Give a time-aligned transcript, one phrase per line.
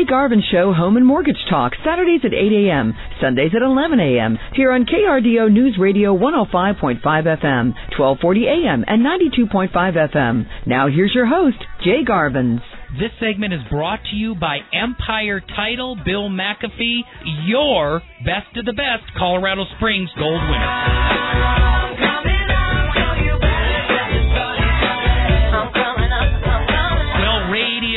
[0.00, 4.38] Jay Garvin Show Home and Mortgage Talk, Saturdays at 8 a.m., Sundays at 11 a.m.,
[4.54, 9.70] here on KRDO News Radio 105.5 FM, 1240 a.m., and 92.5
[10.14, 10.46] FM.
[10.66, 12.60] Now here's your host, Jay Garvins.
[12.98, 17.00] This segment is brought to you by Empire Title, Bill McAfee,
[17.44, 22.29] your best of the best Colorado Springs gold winner.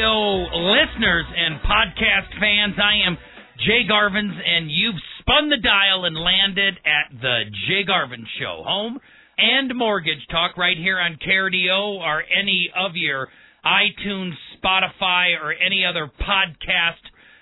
[0.03, 3.17] Radio listeners and podcast fans, I am
[3.65, 8.99] Jay Garvins, and you've spun the dial and landed at the Jay Garvin Show, home
[9.37, 13.29] and mortgage talk right here on KRDO or any of your
[13.65, 16.99] iTunes, Spotify, or any other podcast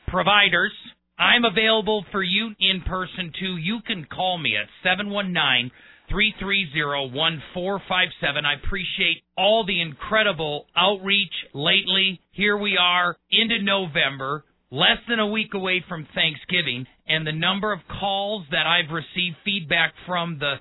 [0.08, 0.74] providers.
[1.18, 3.58] I'm available for you in person too.
[3.58, 5.72] You can call me at 719
[6.12, 8.46] 330 1457.
[8.46, 12.20] I appreciate all the incredible outreach lately.
[12.32, 17.72] Here we are into November, less than a week away from Thanksgiving, and the number
[17.72, 20.56] of calls that I've received feedback from the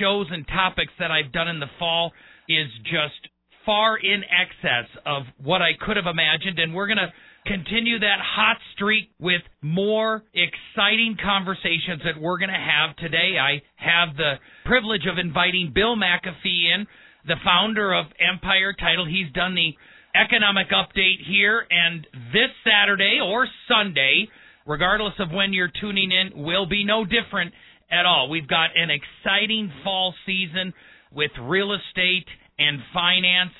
[0.00, 2.12] shows and topics that I've done in the fall
[2.48, 3.28] is just
[3.66, 6.58] far in excess of what I could have imagined.
[6.58, 7.12] And we're going to
[7.46, 13.38] continue that hot streak with more exciting conversations that we're going to have today.
[13.40, 16.86] I have the privilege of inviting Bill McAfee in,
[17.26, 19.06] the founder of Empire Title.
[19.06, 19.72] He's done the
[20.18, 24.28] economic update here, and this Saturday or Sunday,
[24.66, 27.52] regardless of when you're tuning in, will be no different
[27.90, 28.28] at all.
[28.28, 30.72] We've got an exciting fall season
[31.12, 32.26] with real estate
[32.58, 33.52] and finance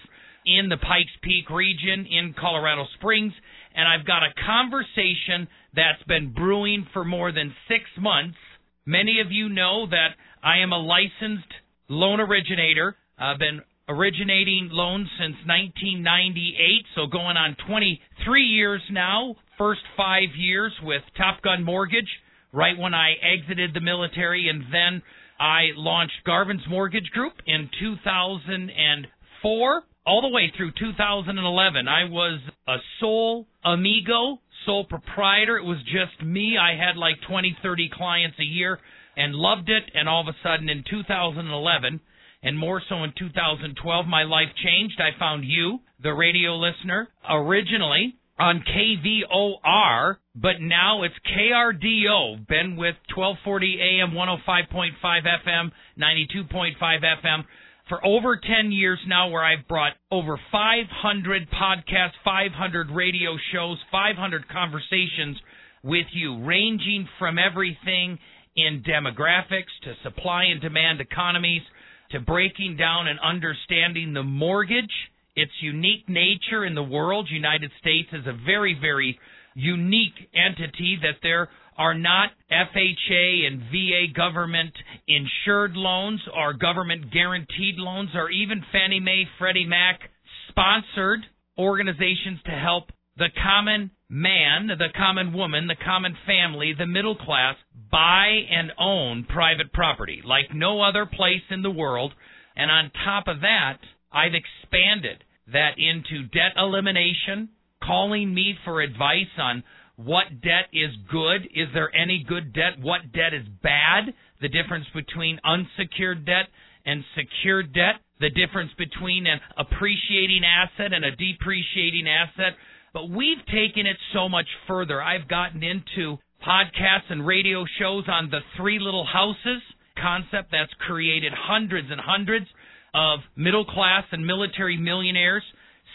[0.47, 3.33] in the Pikes Peak region in Colorado Springs.
[3.77, 8.39] And I've got a conversation that's been brewing for more than six months.
[8.87, 11.53] Many of you know that I am a licensed
[11.89, 12.97] loan originator.
[13.19, 19.37] I've been originating loans since 1998, so going on 23 years now.
[19.59, 22.09] First five years with Top Gun Mortgage,
[22.53, 25.03] right when I exited the military, and then
[25.39, 31.89] I launched Garvin's Mortgage Group in 2004 all the way through 2011.
[31.89, 35.59] I was a sole amigo, sole proprietor.
[35.59, 36.57] It was just me.
[36.57, 38.79] I had like 20, 30 clients a year
[39.17, 39.83] and loved it.
[39.95, 42.01] And all of a sudden in 2011,
[42.43, 45.01] and more so in 2012, my life changed.
[45.01, 52.47] I found you, the radio listener, originally on KVOR, but now it's KRDO.
[52.47, 57.45] Been with 1240 AM, 105.5 FM, 92.5 FM
[57.89, 64.49] for over 10 years now where I've brought over 500 podcasts, 500 radio shows, 500
[64.49, 65.37] conversations
[65.85, 68.19] with you, ranging from everything
[68.57, 71.63] in demographics to supply and demand economies
[72.11, 74.93] to breaking down and understanding the mortgage,
[75.37, 77.29] its unique nature in the world.
[77.31, 79.19] United States is a very, very
[79.55, 84.73] unique entity that there are not FHA and VA government
[85.07, 90.01] insured loans or government guaranteed loans or even Fannie Mae, Freddie Mac
[90.49, 91.21] sponsored
[91.59, 97.57] organizations to help the common man, the common woman, the common family, the middle class
[97.91, 102.13] buy and own private property like no other place in the world.
[102.57, 103.79] And on top of that,
[104.13, 107.51] I've expanded that into debt elimination,
[107.83, 109.63] calling me for advice on
[109.97, 114.87] what debt is good, is there any good debt, what debt is bad, the difference
[114.95, 116.49] between unsecured debt
[116.85, 122.55] and secured debt, the difference between an appreciating asset and a depreciating asset.
[122.93, 125.03] But we've taken it so much further.
[125.03, 129.63] I've gotten into podcasts and radio shows on the three little houses
[130.01, 132.47] concept that's created hundreds and hundreds
[132.95, 135.43] of middle class and military millionaires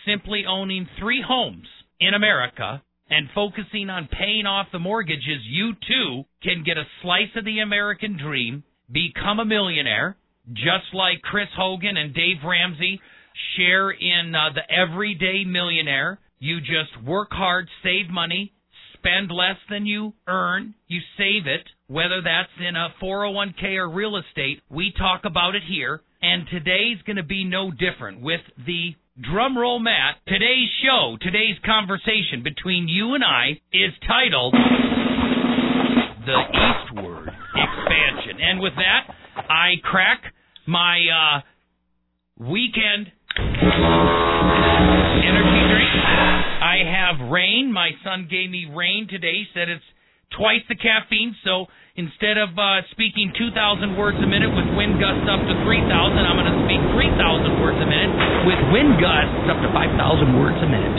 [0.05, 1.67] simply owning three homes
[1.99, 7.29] in America and focusing on paying off the mortgages, you too can get a slice
[7.35, 10.15] of the American dream, become a millionaire,
[10.53, 13.01] just like Chris Hogan and Dave Ramsey
[13.55, 16.19] share in uh, the everyday millionaire.
[16.39, 18.53] You just work hard, save money,
[18.93, 24.15] spend less than you earn, you save it, whether that's in a 401k or real
[24.15, 24.61] estate.
[24.69, 26.01] We talk about it here.
[26.23, 30.23] And today's going to be no different with the Drum roll, Matt.
[30.25, 34.55] Today's show, today's conversation between you and I is titled
[36.25, 38.39] The Eastward Expansion.
[38.39, 39.13] And with that,
[39.49, 40.23] I crack
[40.65, 41.41] my uh,
[42.39, 43.59] weekend energy
[45.67, 45.91] drink.
[46.63, 47.69] I have rain.
[47.73, 49.43] My son gave me rain today.
[49.43, 49.83] He said it's
[50.37, 51.67] twice the caffeine, so
[51.99, 56.39] Instead of uh, speaking 2,000 words a minute with wind gusts up to 3,000, I'm
[56.39, 58.15] going to speak 3,000 words a minute
[58.45, 60.97] with wind gusts up to 5,000 words a minute.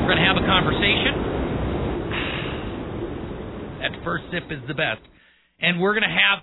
[0.00, 1.14] We're going to have a conversation.
[3.84, 5.02] That first sip is the best.
[5.60, 6.40] And we're going to have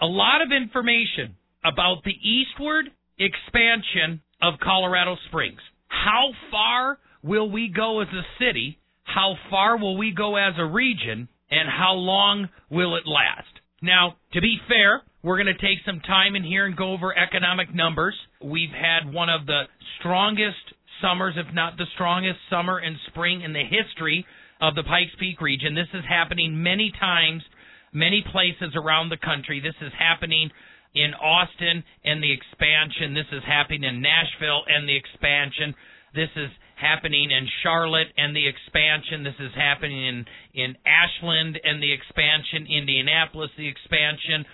[0.00, 5.60] a lot of information about the eastward expansion of Colorado Springs.
[5.88, 8.78] How far will we go as a city?
[9.04, 11.28] How far will we go as a region?
[11.50, 13.60] And how long will it last?
[13.82, 17.16] Now, to be fair, we're going to take some time in here and go over
[17.16, 18.14] economic numbers.
[18.42, 19.62] We've had one of the
[20.00, 24.26] strongest summers, if not the strongest summer and spring in the history
[24.60, 25.74] of the Pikes Peak region.
[25.74, 27.42] This is happening many times,
[27.92, 29.60] many places around the country.
[29.60, 30.50] This is happening
[30.94, 33.14] in Austin and the expansion.
[33.14, 35.74] This is happening in Nashville and the expansion.
[36.14, 39.22] This is happening in Charlotte and the expansion.
[39.22, 44.44] This is happening in in Ashland and the expansion, Indianapolis the expansion,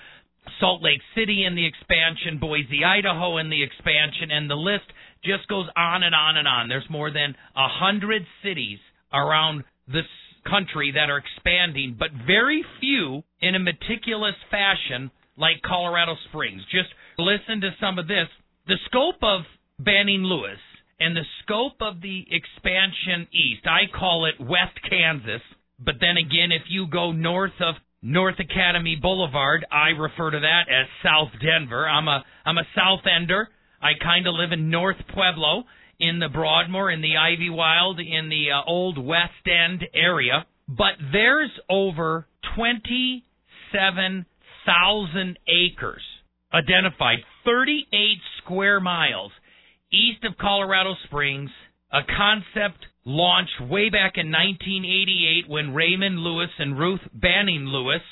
[0.61, 4.87] Salt Lake City and the expansion, Boise, Idaho and the expansion, and the list
[5.25, 6.69] just goes on and on and on.
[6.69, 8.79] There's more than a hundred cities
[9.13, 10.07] around this
[10.49, 16.63] country that are expanding, but very few in a meticulous fashion like Colorado Springs.
[16.71, 18.29] Just listen to some of this.
[18.67, 19.43] The scope of
[19.79, 20.59] Banning Lewis
[21.01, 25.43] and the scope of the expansion east, I call it West Kansas.
[25.79, 30.69] But then again, if you go north of North Academy Boulevard, I refer to that
[30.69, 31.89] as South Denver.
[31.89, 33.49] I'm a I'm a South Ender.
[33.81, 35.65] I kind of live in North Pueblo,
[35.99, 40.45] in the Broadmoor, in the Ivywild, in the uh, old West End area.
[40.69, 46.03] But there's over 27,000 acres
[46.53, 49.31] identified, 38 square miles
[49.93, 51.51] east of Colorado Springs,
[51.93, 58.03] a concept launched way back in 1988 when Raymond Lewis and Ruth Banning Lewis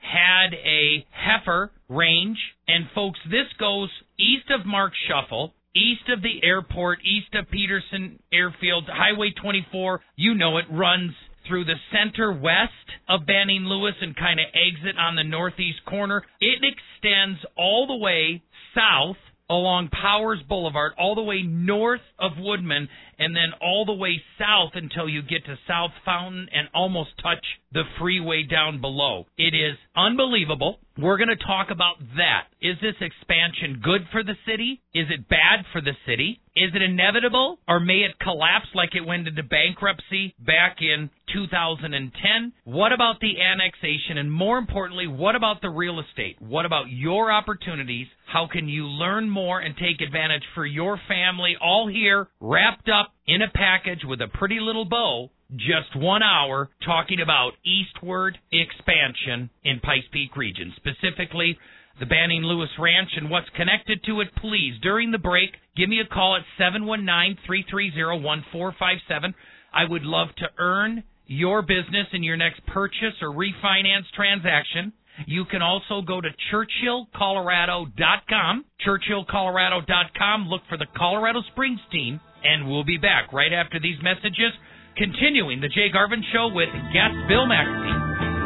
[0.00, 2.38] had a heifer range.
[2.66, 8.18] And folks, this goes east of Mark Shuffle, east of the airport, east of Peterson
[8.32, 10.00] Airfield, Highway 24.
[10.16, 11.12] You know it runs
[11.46, 12.72] through the center west
[13.10, 16.22] of Banning Lewis and kind of exit on the northeast corner.
[16.40, 18.42] It extends all the way
[18.74, 19.18] south
[19.48, 24.72] along Powers Boulevard all the way north of Woodman and then all the way south
[24.74, 29.26] until you get to South Fountain and almost touch the freeway down below.
[29.36, 30.78] It is unbelievable.
[30.98, 32.48] We're going to talk about that.
[32.60, 34.80] Is this expansion good for the city?
[34.94, 36.40] Is it bad for the city?
[36.56, 42.52] Is it inevitable or may it collapse like it went into bankruptcy back in 2010?
[42.64, 44.16] What about the annexation?
[44.16, 46.40] And more importantly, what about the real estate?
[46.40, 48.06] What about your opportunities?
[48.24, 53.05] How can you learn more and take advantage for your family all here wrapped up
[53.26, 59.48] in a package with a pretty little bow just one hour talking about eastward expansion
[59.64, 61.58] in Pikes Peak region, specifically
[61.98, 66.00] the Banning Lewis Ranch and what's connected to it, please, during the break, give me
[66.00, 69.34] a call at 719-330-1457.
[69.72, 74.92] I would love to earn your business in your next purchase or refinance transaction.
[75.26, 82.84] You can also go to churchillcolorado.com, churchillcolorado.com, look for the Colorado Springs team, and we'll
[82.84, 84.52] be back right after these messages,
[84.96, 87.96] continuing the Jay Garvin Show with guest Bill McAfee.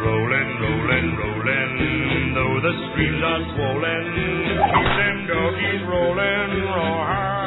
[0.01, 1.73] Rolling, rolling, rolling,
[2.35, 4.03] though the streams are swollen,
[4.57, 7.41] keep them doggies rolling raw hard.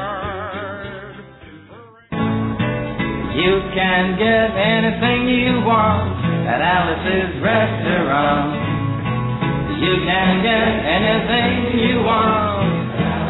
[3.34, 6.14] You can get anything you want
[6.46, 8.54] at Alice's restaurant.
[9.82, 12.83] You can get anything you want at Alice's.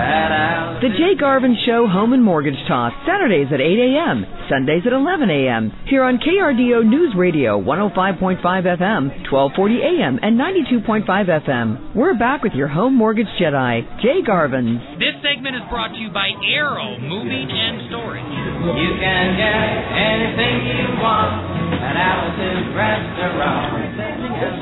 [0.03, 5.31] The Jay Garvin Show Home and Mortgage Talk, Saturdays at 8 a.m., Sundays at 11
[5.31, 11.95] a.m., here on KRDO News Radio 105.5 FM, 1240 a.m., and 92.5 FM.
[11.95, 14.99] We're back with your home mortgage Jedi, Jay Garvin.
[14.99, 18.27] This segment is brought to you by Arrow Moving and Storage.
[18.75, 23.83] You can get anything you want at Alice's restaurant.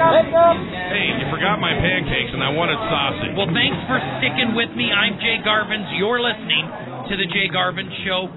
[0.02, 3.34] Hey, you forgot my pancakes and I wanted sausage.
[3.38, 4.90] Well, thanks for sticking with me.
[4.90, 5.88] I'm Jay Garvins.
[5.98, 6.68] You're listening
[7.08, 8.28] to the Jay Garvin Show.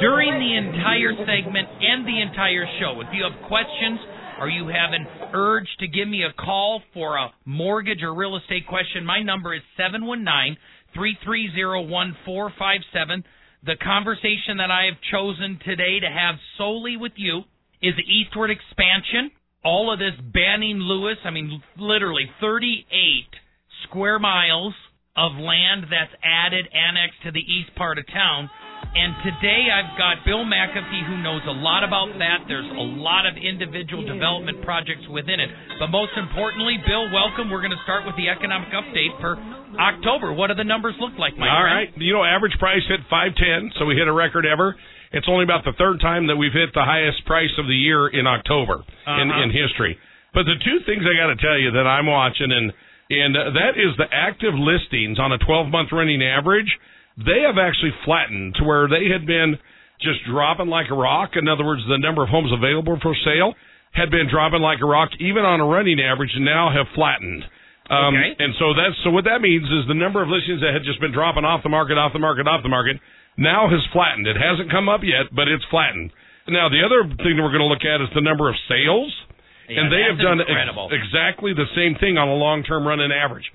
[0.00, 4.00] During the entire segment and the entire show, if you have questions
[4.40, 8.36] or you have an urge to give me a call for a mortgage or real
[8.36, 10.56] estate question, my number is 719
[10.92, 13.24] 330 1457.
[13.64, 17.44] The conversation that I have chosen today to have solely with you
[17.80, 19.30] is the eastward expansion
[19.64, 22.84] all of this Banning Lewis, I mean, literally 38
[23.88, 24.74] square miles
[25.16, 28.50] of land that's added, annexed to the east part of town.
[28.94, 32.46] And today I've got Bill McAfee, who knows a lot about that.
[32.46, 35.50] There's a lot of individual development projects within it.
[35.78, 37.50] But most importantly, Bill, welcome.
[37.50, 39.38] We're going to start with the economic update for
[39.78, 40.32] October.
[40.34, 41.74] What do the numbers look like, my All friend?
[41.74, 41.88] right.
[41.98, 44.76] You know, average price hit 510, so we hit a record ever.
[45.14, 48.08] It's only about the third time that we've hit the highest price of the year
[48.10, 49.42] in October Uh-huh.
[49.42, 49.98] in history.
[50.34, 52.72] But the two things I got to tell you that I'm watching, and
[53.20, 56.70] and uh, that is the active listings on a 12 month running average.
[57.16, 59.58] They have actually flattened to where they had been
[60.02, 61.38] just dropping like a rock.
[61.38, 63.54] In other words, the number of homes available for sale
[63.94, 67.46] had been dropping like a rock, even on a running average, and now have flattened.
[67.86, 68.34] Um, Okay.
[68.42, 70.98] And so that's so what that means is the number of listings that had just
[71.00, 72.98] been dropping off the market, off the market, off the market,
[73.36, 74.26] now has flattened.
[74.26, 76.10] It hasn't come up yet, but it's flattened.
[76.48, 79.12] Now the other thing that we're going to look at is the number of sales,
[79.68, 83.48] Yeah, and they have done ex- exactly the same thing on a long-term running average.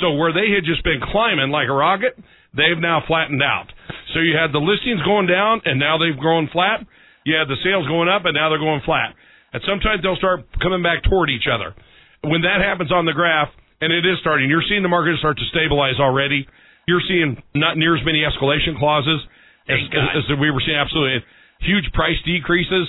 [0.00, 2.16] So where they had just been climbing like a rocket,
[2.56, 3.68] they've now flattened out.
[4.14, 6.82] So you had the listings going down, and now they've grown flat.
[7.24, 9.14] You had the sales going up, and now they're going flat.
[9.52, 11.76] And sometimes they'll start coming back toward each other.
[12.24, 13.52] When that happens on the graph,
[13.82, 16.46] and it is starting, you're seeing the market start to stabilize already.
[16.88, 19.20] You're seeing not near as many escalation clauses
[19.68, 20.78] as, as, as we were seeing.
[20.78, 21.22] Absolutely
[21.62, 22.88] huge price decreases.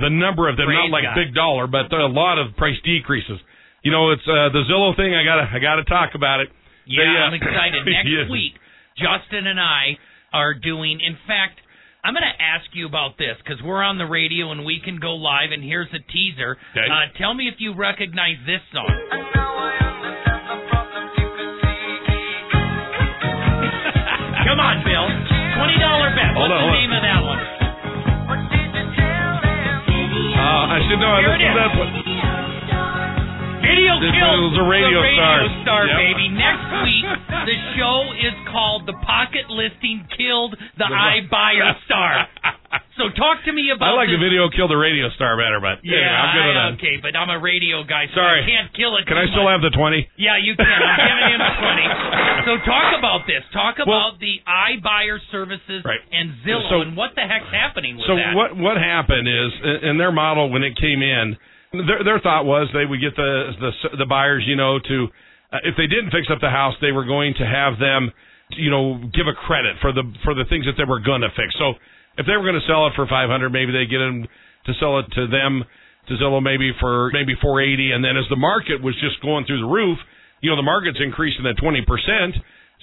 [0.00, 1.14] The number of them, Praise not like God.
[1.16, 3.38] big dollar, but a lot of price decreases.
[3.82, 5.14] You know, it's uh, the Zillow thing.
[5.14, 6.48] I gotta, I gotta talk about it.
[6.86, 7.82] Yeah, They, uh, I'm excited.
[7.86, 8.30] Next yeah.
[8.30, 8.54] week,
[8.96, 9.98] Justin and I
[10.32, 11.00] are doing.
[11.00, 11.58] In fact,
[12.04, 14.98] I'm going to ask you about this because we're on the radio and we can
[14.98, 15.52] go live.
[15.52, 16.56] And here's a teaser.
[16.74, 16.82] Okay.
[16.90, 18.90] Uh, tell me if you recognize this song.
[24.42, 25.06] Come on, Bill.
[25.56, 26.34] Twenty dollar bet.
[26.34, 26.80] Hold What's on, the hold on.
[26.82, 27.01] name of
[30.52, 31.16] Uh, I should know.
[31.16, 31.56] Here it is is.
[31.56, 32.11] that one.
[33.62, 35.96] Video This Kills a radio the radio star, Yep.
[35.96, 36.26] baby.
[36.34, 37.06] Next week,
[37.46, 40.94] the show is called "The Pocket Listing Killed the, The-
[41.30, 42.28] iBuyer Star."
[42.96, 43.88] So talk to me about.
[43.88, 44.16] I like this.
[44.20, 46.72] the video kill the radio star better, but Yeah, anyway, I'm good with that.
[46.76, 48.44] okay, but I'm a radio guy, so Sorry.
[48.44, 49.04] I can't kill it.
[49.08, 49.60] Can I still much.
[49.60, 50.08] have the twenty?
[50.20, 50.64] Yeah, you can.
[50.68, 51.86] I'm giving him twenty.
[52.48, 53.44] So talk about this.
[53.52, 56.00] Talk Well- about the iBuyer services Right.
[56.12, 58.34] and Zillow So- and what the heck's happening with So that.
[58.36, 59.50] what what happened is
[59.88, 61.36] in their model when it came in,
[61.72, 65.08] their their thought was they would get the the the buyers, you know, to
[65.52, 68.12] uh, if they didn't fix up the house, they were going to have them,
[68.56, 71.32] you know, give a credit for the for the things that they were going to
[71.32, 71.56] fix.
[71.56, 71.80] So
[72.20, 74.28] if they were going to sell it for 500, maybe they get them
[74.68, 75.64] to sell it to them
[76.08, 79.62] to Zillow maybe for maybe 480, and then as the market was just going through
[79.62, 79.98] the roof,
[80.42, 82.36] you know, the market's increasing at 20 percent.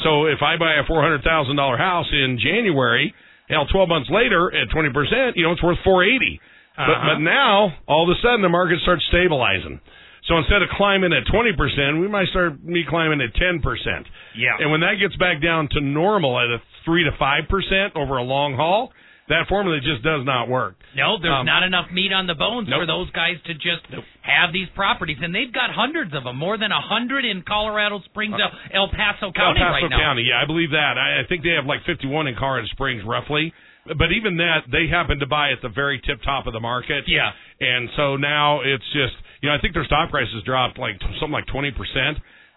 [0.03, 3.13] So if I buy a four hundred thousand dollar house in January,
[3.49, 6.39] hell, twelve months later at twenty percent, you know, it's worth four eighty.
[6.79, 7.09] But Uh-huh.
[7.15, 9.81] but now all of a sudden the market starts stabilizing.
[10.23, 14.07] So instead of climbing at twenty percent, we might start me climbing at ten percent.
[14.35, 14.55] Yeah.
[14.59, 18.17] And when that gets back down to normal at a three to five percent over
[18.17, 18.93] a long haul,
[19.27, 20.75] that formula just does not work.
[20.95, 22.81] No, there's Um, not enough meat on the bones Nope.
[22.81, 24.03] for those guys to just Nope.
[24.21, 27.99] have these properties, and they've got hundreds of them, more than a hundred in Colorado
[28.05, 30.13] Springs, El, El Paso El County Paso right now.
[30.17, 30.97] Yeah, I believe that.
[30.97, 33.53] I, I think they have like 51 in Colorado Springs, roughly.
[33.97, 37.05] But even that, they happen to buy at the very tip top of the market.
[37.07, 37.31] Yeah.
[37.59, 41.31] And so now it's just, you know, I think their stock prices dropped like something
[41.31, 41.73] like 20%.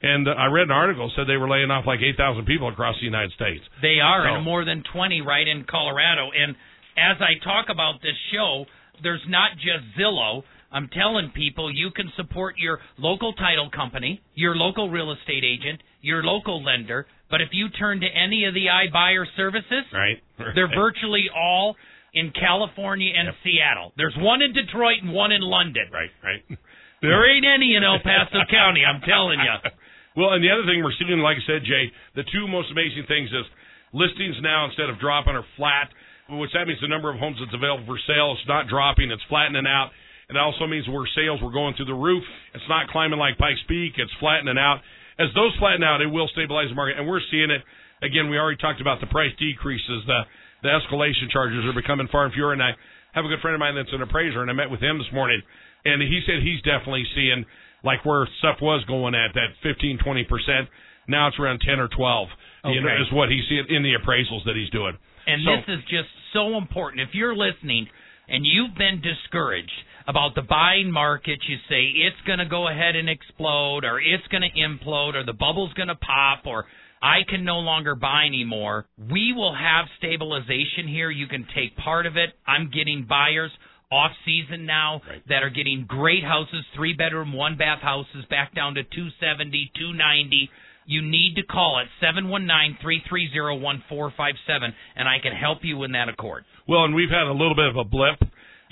[0.03, 2.97] And uh, I read an article said they were laying off like 8,000 people across
[2.99, 3.63] the United States.
[3.81, 6.31] They are, So- and more than 20 right in Colorado.
[6.37, 6.57] And
[6.99, 8.67] as I talk about this show,
[9.03, 10.43] there's not just Zillow.
[10.71, 15.83] I'm telling people you can support your local title company, your local real estate agent,
[16.01, 20.21] your local lender, but if you turn to any of the iBuyer services, Right?
[20.55, 21.75] they're virtually all
[22.13, 23.35] in California and Yep.
[23.43, 23.93] Seattle.
[23.97, 25.89] There's one in Detroit and one in London.
[25.91, 26.45] Right, right.
[27.03, 29.57] There ain't any in El Paso County, I'm telling you.
[30.15, 33.09] Well, and the other thing we're seeing, like I said, Jay, the two most amazing
[33.09, 33.49] things is
[33.97, 35.89] listings now instead of dropping are flat,
[36.29, 39.25] which that means the number of homes that's available for sale is not dropping, it's
[39.33, 39.89] flattening out.
[40.29, 42.23] It also means where sales were going through the roof,
[42.53, 44.85] it's not climbing like Pikes Peak, it's flattening out.
[45.19, 47.63] As those flatten out, it will stabilize the market, and we're seeing it.
[48.03, 50.23] Again, we already talked about the price decreases, the
[50.63, 52.53] the escalation charges are becoming far and fewer.
[52.53, 52.71] And I
[53.13, 55.11] have a good friend of mine that's an appraiser, and I met with him this
[55.13, 55.43] morning,
[55.85, 57.45] and he said he's definitely seeing
[57.83, 60.69] like where stuff was going at that 15, 20 percent.
[61.09, 62.29] Now it's around 10 or 12.
[62.65, 64.97] You know, is what he's seeing in the appraisals that he's doing.
[65.27, 67.03] And So- this is just so important.
[67.03, 67.89] If you're listening
[68.29, 69.75] and you've been discouraged
[70.07, 74.27] about the buying market, you say it's going to go ahead and explode, or it's
[74.29, 76.67] going to implode, or the bubble's going to pop, or
[77.03, 78.87] I can no longer buy anymore.
[79.11, 81.11] We will have stabilization here.
[81.11, 82.31] You can take part of it.
[82.47, 83.51] I'm getting buyers
[83.91, 85.23] off season now Right.
[85.29, 90.51] that are getting great houses, three bedroom, one bath houses back down to 270, 290.
[90.87, 96.45] You need to call at 719-330-1457 and I can help you in that accord.
[96.67, 98.17] Well, and we've had a little bit of a blip,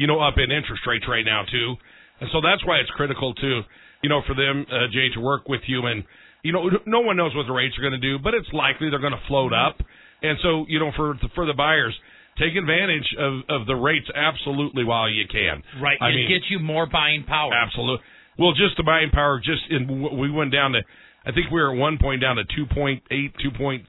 [0.01, 1.77] you know, up in interest rates right now too,
[2.25, 3.61] and so that's why it's critical to,
[4.01, 5.85] you know, for them, uh, Jay, to work with you.
[5.85, 6.05] And
[6.43, 8.89] you know, no one knows what the rates are going to do, but it's likely
[8.89, 9.77] they're going to float up.
[10.23, 11.93] And so, you know, for for the buyers
[12.41, 15.63] take advantage of of the rates absolutely while you can.
[15.81, 15.99] Right.
[16.01, 17.53] I it mean, gets you more buying power.
[17.53, 18.05] Absolutely.
[18.39, 20.81] Well, just the buying power, just in we went down to,
[21.27, 23.85] I think we were at one point down to 2.8, 2.6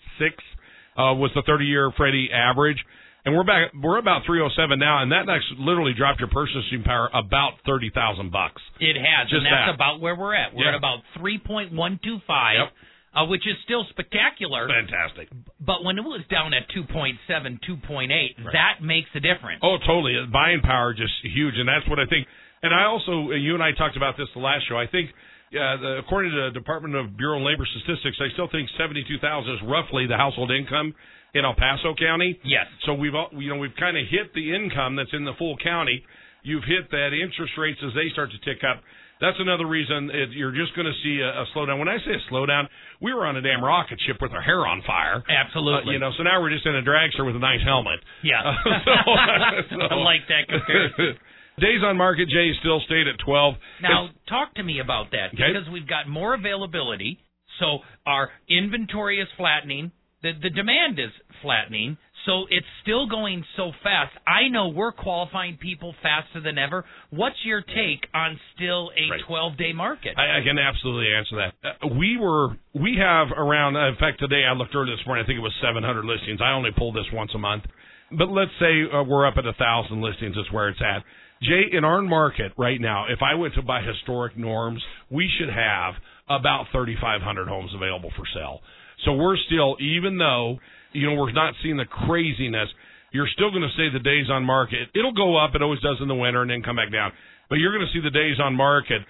[0.97, 2.77] uh, was the 30 year Freddie average.
[3.23, 3.69] And we're back.
[3.77, 8.31] We're about 307 now, and that actually literally dropped your purchasing power about thirty thousand
[8.31, 8.61] bucks.
[8.79, 9.75] It has, Just and that's that.
[9.77, 10.55] about where we're at.
[10.55, 10.69] We're Yeah.
[10.73, 12.73] at about 3.125, Yep.
[13.13, 14.67] uh, which is still spectacular.
[14.67, 15.29] Fantastic.
[15.59, 19.59] But when it was down at 2.7, 2.8, that makes a difference.
[19.61, 20.17] Oh, totally.
[20.25, 22.27] Buying power just huge, and that's what I think.
[22.63, 24.77] And I also, you and I talked about this the last show.
[24.79, 25.11] I think,
[25.53, 29.19] uh, the, according to the Department of Bureau of Labor Statistics, I still think seventy-two
[29.19, 30.95] thousand is roughly the household income
[31.33, 32.39] in El Paso County.
[32.43, 32.65] Yes.
[32.85, 35.55] So we've, all- you know, we've kind of hit the income that's in the full
[35.57, 36.03] county.
[36.43, 38.81] You've hit that interest rates as they start to tick up.
[39.21, 41.77] That's another reason it, you're just going to see a, a slowdown.
[41.77, 42.65] When I say a slowdown,
[43.00, 45.21] we were on a damn rocket ship with our hair on fire.
[45.29, 45.91] Absolutely.
[45.91, 48.00] Uh, you know, so now we're just in a dragster with a nice helmet.
[48.23, 48.41] Yeah.
[48.65, 51.21] Uh, so- I like that comparison.
[51.59, 53.53] Days on market, Jay, still stayed at 12.
[53.83, 55.53] Now, It's- talk to me about that Okay.
[55.53, 57.19] because we've got more availability.
[57.59, 59.91] So our inventory is flattening.
[60.23, 61.11] The the demand is
[61.41, 61.97] flattening.
[62.25, 64.13] So it's still going so fast.
[64.27, 66.85] I know we're qualifying people faster than ever.
[67.09, 69.21] What's your take on still a Right.
[69.25, 70.13] 12 day market?
[70.17, 71.51] I, I can absolutely answer that.
[71.65, 75.27] Uh, we were, we have around, in fact, today I looked earlier this morning, I
[75.27, 76.41] think it was 700 listings.
[76.45, 77.63] I only pull this once a month.
[78.11, 81.01] But let's say uh, we're up at a 1,000 listings is where it's at.
[81.41, 85.49] Jay, in our market right now, if I went to buy historic norms, we should
[85.49, 85.95] have
[86.29, 88.61] about 3,500 homes available for sale.
[89.05, 90.60] So we're still, even though,
[90.93, 92.70] you know, we're not seeing the craziness,
[93.12, 94.89] you're still going to say the days on market.
[94.96, 97.12] It'll go up, it always does in the winter, and then come back down.
[97.50, 99.01] But you're going to see the days on market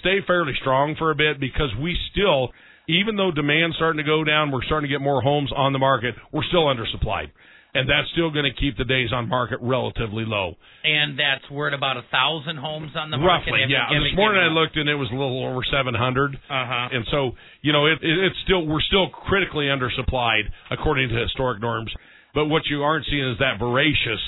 [0.00, 2.50] stay fairly strong for a bit because we still,
[2.88, 5.78] even though demand's starting to go down, we're starting to get more homes on the
[5.78, 7.30] market, we're still undersupplied.
[7.72, 10.56] And that's still going to keep the days on market relatively low.
[10.82, 13.50] and that's we're at about a thousand homes on the market.
[13.52, 13.86] Roughly, Every- yeah.
[13.94, 16.34] every this morning I given- looked and it was a little over 700.
[16.34, 16.88] Uh-huh.
[16.96, 21.60] And so, you know, it, it, it's still we're still critically undersupplied according to historic
[21.60, 21.92] norms.
[22.34, 24.20] But what you aren't seeing is that voracious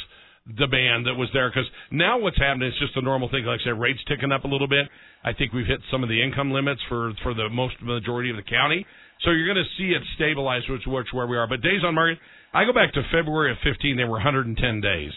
[0.59, 3.45] demand that was there because now what's happening is just a normal thing.
[3.45, 4.89] Like I said, rates ticking up a little bit.
[5.25, 8.37] I think we've hit some of the income limits for for the most majority of
[8.37, 8.85] the county.
[9.23, 11.47] So you're going to see it stabilize, which which where we are.
[11.47, 12.19] But days on market,
[12.53, 13.97] I go back to February of 15.
[13.97, 15.13] They were 110 days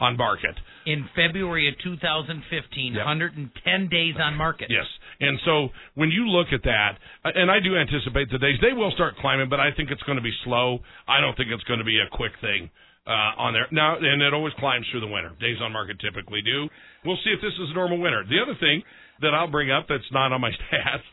[0.00, 0.56] on market.
[0.86, 3.04] in February of 2015, Yep.
[3.04, 4.70] 110 days on market.
[4.70, 4.86] Yes.
[5.20, 8.90] And so when you look at that, and I do anticipate the days, they will
[8.92, 10.80] start climbing, but I think it's going to be slow.
[11.06, 12.70] I don't think it's going to be a quick thing
[13.06, 13.66] uh, on there.
[13.72, 15.32] Now, and it always climbs through the winter.
[15.40, 16.68] Days on market typically do.
[17.04, 18.24] We'll see if this is a normal winter.
[18.28, 18.82] The other thing
[19.22, 21.04] that I'll bring up that's not on my stats,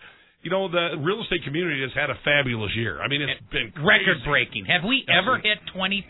[0.44, 3.02] you know, the real estate community has had a fabulous year.
[3.02, 4.66] I mean, it's been Record breaking.
[4.70, 6.04] Have we ever hit 20%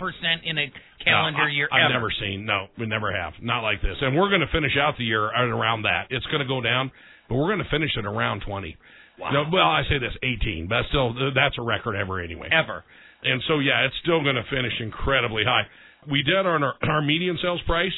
[0.44, 0.68] in a
[1.04, 1.94] calendar No, I- year I've ever?
[1.94, 2.46] never seen.
[2.46, 3.34] No, we never have.
[3.42, 3.96] Not like this.
[4.02, 6.08] And we're going to finish out the year at around that.
[6.10, 6.92] It's going to go down,
[7.30, 8.76] but we're going to finish at around 20.
[9.18, 9.32] Wow.
[9.32, 12.50] No, well, I say this 18, but still, that's a record ever anyway.
[12.52, 12.84] Ever.
[13.24, 15.64] And so, yeah, it's still going to finish incredibly high.
[16.10, 17.92] We did on our, our median sales price.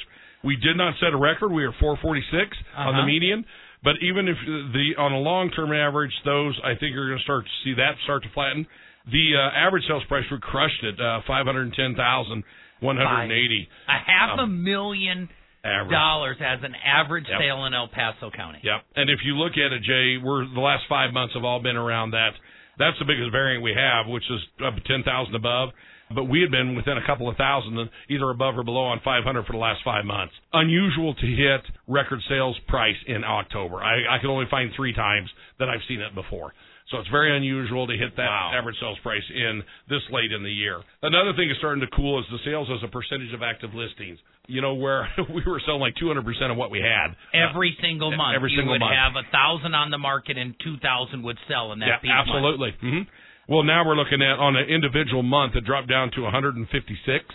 [0.43, 1.49] We did not set a record.
[1.51, 3.05] We were 446 on the Uh-huh.
[3.05, 3.45] median.
[3.84, 4.36] But even if
[4.73, 7.73] the on a long term average, those I think you're going to start to see
[7.75, 8.67] that start to flatten.
[9.10, 12.43] The uh, average sales price we crushed it, uh, five hundred ten thousand
[12.82, 15.29] one hundred eighty A half a Um, million
[15.63, 15.91] average.
[15.91, 17.39] dollars as an average Yep.
[17.39, 18.60] sale in El Paso County.
[18.63, 18.84] Yep.
[18.97, 21.77] And if you look at it, Jay, we're the last five months have all been
[21.77, 22.32] around that.
[22.79, 25.69] That's the biggest variant we have, which is up to ten thousand above.
[26.15, 27.77] But we had been within a couple of thousand,
[28.09, 30.33] either above or below on 500 for the last five months.
[30.53, 33.77] Unusual to hit record sales price in October.
[33.77, 36.53] I, I can only find three times that I've seen it before.
[36.89, 38.51] So it's very unusual to hit that Wow.
[38.57, 40.81] average sales price in this late in the year.
[41.03, 44.17] Another thing is starting to cool is the sales as a percentage of active listings.
[44.49, 46.19] You know where we were selling like 200%
[46.51, 47.15] of what we had.
[47.38, 48.81] Every single Uh, month, every single month.
[48.81, 52.01] you would have a thousand on the market and two thousand would sell in that
[52.03, 52.71] yeah, absolutely.
[52.81, 53.01] hmm
[53.47, 57.25] Well, now we're looking at on an individual month, it dropped down to 156.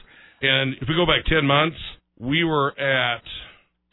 [0.42, 1.77] And if we go back 10 months,
[2.18, 3.22] we were at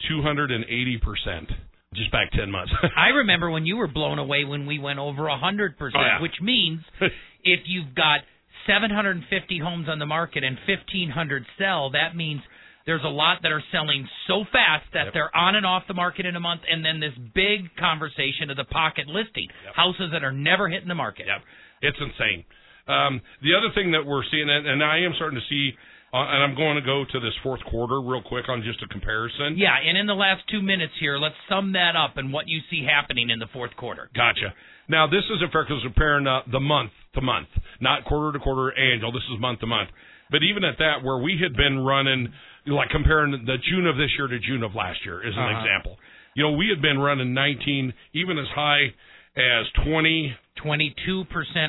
[0.09, 1.51] 280%
[1.93, 2.71] just back 10 months.
[2.97, 6.03] I remember when you were blown away when we went over a hundred Oh, percent,
[6.03, 6.21] yeah.
[6.21, 6.81] which means
[7.43, 8.19] if you've got
[8.67, 12.41] 750 homes on the market and 1,500 sell, that means
[12.85, 15.13] there's a lot that are selling so fast that Yep.
[15.13, 18.57] they're on and off the market in a month, and then this big conversation of
[18.57, 19.75] the pocket listing, Yep.
[19.75, 21.27] houses that are never hitting the market.
[21.27, 21.41] Yep,
[21.81, 22.45] it's insane.
[22.87, 25.77] Um, the other thing that we're seeing, and, and I am starting to see,
[26.13, 28.87] uh, and I'm going to go to this fourth quarter real quick on just a
[28.87, 29.55] comparison.
[29.57, 32.59] Yeah, and in the last two minutes here, let's sum that up and what you
[32.69, 34.09] see happening in the fourth quarter.
[34.13, 34.53] Gotcha.
[34.89, 37.47] Now this isn't fair because we're comparing uh, the month to month,
[37.79, 39.11] not quarter to quarter annual.
[39.13, 39.89] This is month to month.
[40.31, 42.33] But even at that, where we had been running
[42.67, 45.59] like comparing the June of this year to June of last year is an Uh-huh.
[45.59, 45.97] example.
[46.35, 48.93] You know, we had been running 19, even as high
[49.35, 51.25] as 20 22%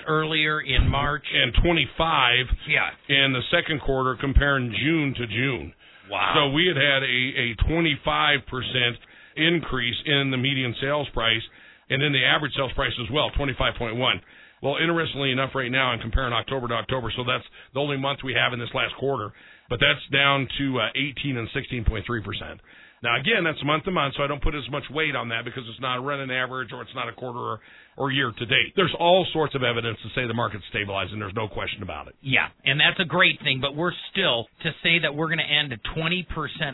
[0.07, 1.25] earlier in March.
[1.33, 2.91] and 25 Yeah.
[3.09, 5.73] in the second quarter comparing June to June.
[6.11, 6.33] Wow.
[6.35, 8.99] So we had had a, a 25%
[9.37, 11.43] increase in the median sales price
[11.89, 14.21] and in the average sales price as well, 25.1.
[14.63, 18.21] Well, interestingly enough, right now I'm comparing October to October, so that's the only month
[18.23, 19.33] we have in this last quarter,
[19.73, 20.93] but that's down to uh,
[21.25, 22.61] 18 and 16.3 percent.
[23.03, 25.47] Now, again, that's month to month, so I don't put as much weight on that
[25.47, 27.61] because it's not a running average or it's not a quarter or,
[27.97, 28.77] or year to date.
[28.77, 31.19] There's all sorts of evidence to say the market's stabilizing.
[31.19, 32.15] There's no question about it.
[32.21, 35.49] Yeah, and that's a great thing, but we're still to say that we're going to
[35.49, 36.29] end at 20%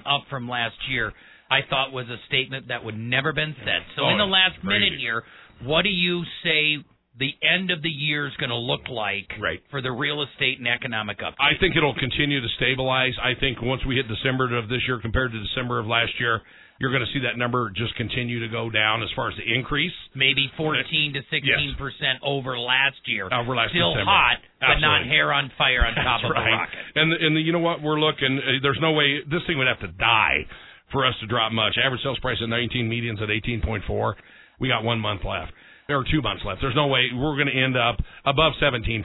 [0.04, 1.12] up from last year.
[1.50, 3.86] I thought was a statement that would never been said.
[3.96, 5.22] So Oh, in the last minute here,
[5.62, 6.84] what do you say
[7.18, 9.60] the end of the year is going to look like Right.
[9.70, 11.40] for the real estate and economic update?
[11.40, 13.14] I think it'll continue to stabilize.
[13.22, 16.40] I think once we hit December of this year compared to December of last year,
[16.78, 19.42] you're going to see that number just continue to go down as far as the
[19.42, 19.90] increase.
[20.14, 20.78] Maybe 14
[21.14, 23.26] to 16 percent over last year.
[23.34, 24.06] Over last Still December.
[24.10, 26.46] hot, but not hair on fire on top That's of right.
[26.46, 26.78] the rocket.
[26.94, 27.82] And and the, you know what?
[27.82, 28.38] We're looking.
[28.38, 30.46] Uh, there's no way this thing would have to die
[30.94, 31.74] for us to drop much.
[31.82, 34.14] Average sales price at 19, medians at 18.4.
[34.60, 35.50] We got one month left.
[35.88, 36.60] There are two months left.
[36.60, 37.96] There's no way we're going to end up
[38.28, 39.00] above 17%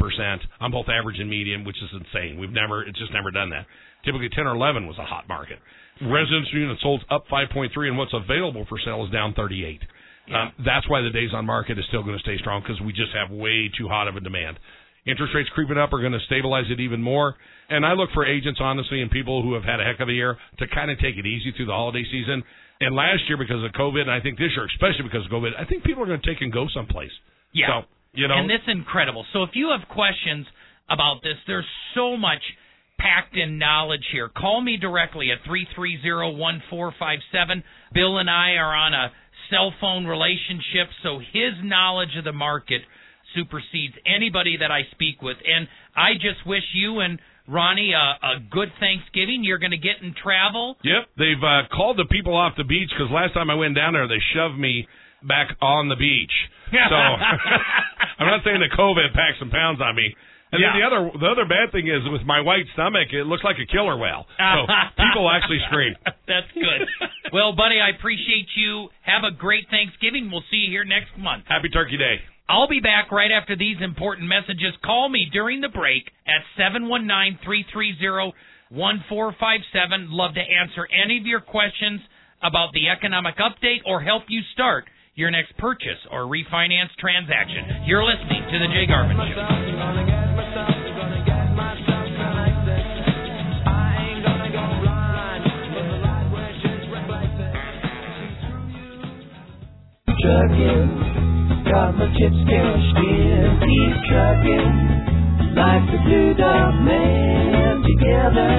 [0.60, 2.38] on both average and median, which is insane.
[2.38, 3.64] We've never, it's just never done that.
[4.04, 5.60] Typically 10 or 11 was a hot market.
[6.04, 9.80] Residential units sold up 5.3, and what's available for sale is down 38.
[10.36, 12.92] Um, that's why the days on market is still going to stay strong because we
[12.92, 14.60] just have way too hot of a demand.
[15.08, 17.36] Interest rates creeping up are going to stabilize it even more.
[17.70, 20.14] And I look for agents, honestly, and people who have had a heck of a
[20.14, 22.44] year to kind of take it easy through the holiday season.
[22.82, 25.52] And last year, because of COVID, and I think this year, especially because of COVID,
[25.58, 27.12] I think people are going to take and go someplace.
[27.54, 27.68] Yeah.
[27.68, 29.26] So, you know, and this is incredible.
[29.34, 30.46] So if you have questions
[30.90, 32.42] about this, there's so much
[33.00, 34.30] packed in knowledge here.
[34.30, 37.64] Call me directly at three three zero one four five seven.
[37.94, 39.12] Bill and I are on a
[39.50, 42.82] cell phone relationship, so his knowledge of the market
[43.36, 45.38] supersedes anybody that I speak with.
[45.46, 49.44] And I just wish you and Ronnie a, a good Thanksgiving.
[49.44, 50.78] You're going to get in travel.
[50.84, 53.94] Yep, they've uh, called the people off the beach because last time I went down
[53.94, 54.88] there, they shoved me
[55.24, 56.32] back on the beach.
[56.72, 56.96] So
[58.20, 60.16] I'm not saying that COVID packed some pounds on me.
[60.54, 63.44] And then the other the other bad thing is with my white stomach, it looks
[63.44, 64.30] like a killer whale.
[64.38, 64.70] So
[65.02, 65.98] people actually scream.
[66.06, 66.86] That's good.
[67.34, 68.90] well, buddy, I appreciate you.
[69.02, 70.30] Have a great Thanksgiving.
[70.30, 71.46] We'll see you here next month.
[71.50, 72.22] Happy Turkey Day.
[72.50, 74.74] I'll be back right after these important messages.
[74.84, 78.34] Call me during the break at 719-330-1457.
[80.10, 82.02] Love to answer any of your questions
[82.44, 87.86] about the economic update or help you start your next purchase or refinance transaction.
[87.86, 89.64] You're listening to the Jay Garvin Show.
[100.24, 101.13] trucking.
[101.74, 103.50] Got my chips cashed in.
[103.66, 104.70] Keep trucking.
[105.58, 108.54] Like the two dog man together.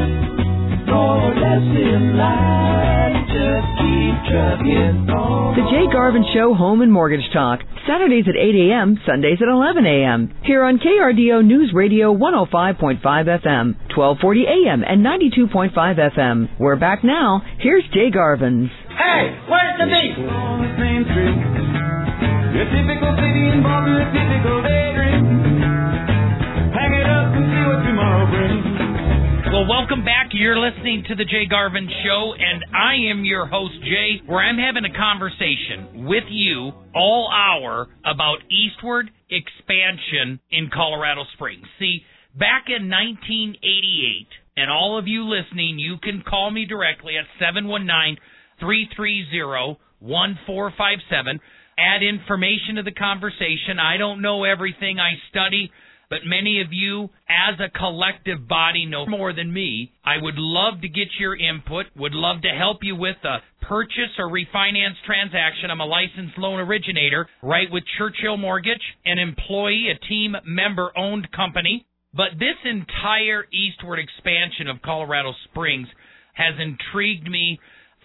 [0.91, 3.15] More or less in line.
[3.31, 5.55] Just keep trucking on.
[5.55, 9.87] The Jay Garvin Show Home and Mortgage Talk, Saturdays at 8 a.m., Sundays at 11
[9.87, 10.35] a.m.
[10.43, 16.49] Here on KRDO News Radio 105.5 FM, 1240 a.m., and 92.5 FM.
[16.59, 17.43] We're back now.
[17.61, 18.71] Here's Jay Garvin's.
[18.91, 21.74] Hey, where's the beef?
[22.55, 25.27] Your typical city typical daydream.
[29.51, 30.31] Well, welcome back.
[30.31, 34.59] You're listening to the Jay Garvin Show, and I am your host, Jay, where I'm
[34.59, 41.67] having a conversation with you all hour about eastward expansion in Colorado Springs.
[41.81, 42.03] See,
[42.39, 48.17] back in 1988, and all of you listening, you can call me directly at 719
[48.61, 51.41] 330 1457.
[51.79, 53.79] Add information to the conversation.
[53.81, 54.99] I don't know everything.
[54.99, 55.71] I study
[56.11, 59.93] but many of you as a collective body know more than me.
[60.05, 64.15] I would love to get your input, would love to help you with a purchase
[64.19, 65.71] or refinance transaction.
[65.71, 71.33] I'm a licensed loan originator, right with Churchill Mortgage, an employee, a team member owned
[71.33, 71.87] company.
[72.13, 75.89] But this entire eastward expansion of Colorado Springs
[76.35, 77.59] has intrigued me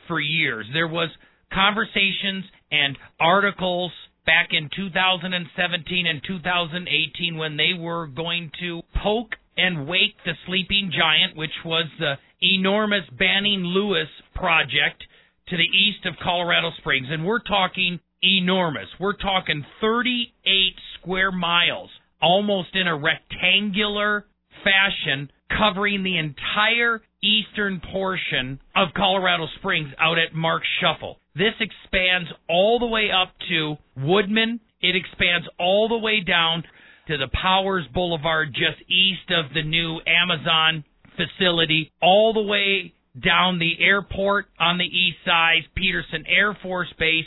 [0.08, 0.66] for years.
[0.74, 1.10] There was
[1.54, 3.92] conversations and articles
[4.26, 10.92] back in 2017 and 2018 when they were going to poke and wake the sleeping
[10.96, 15.04] giant, which was the enormous Banning Lewis project
[15.50, 17.08] to the east of Colorado Springs.
[17.10, 18.88] And we're talking enormous.
[19.00, 21.90] We're talking 38 square miles,
[22.22, 24.26] almost in a rectangular
[24.64, 31.18] fashion, covering the entire eastern portion of Colorado Springs out at Mark Shuffle.
[31.36, 34.60] This expands all the way up to Woodman.
[34.82, 36.64] It expands all the way down
[37.08, 40.84] to the Powers Boulevard just east of the new Amazon
[41.16, 47.26] facility, all the way down the airport on the east side, Peterson Air Force Base,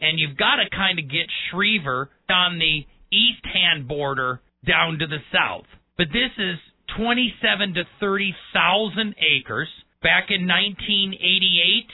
[0.00, 5.06] and you've got to kind of get Schriever on the east hand border down to
[5.06, 5.66] the south.
[5.96, 6.58] But this is
[6.96, 9.68] 27 to 30,000 acres.
[10.02, 11.86] Back in 1988,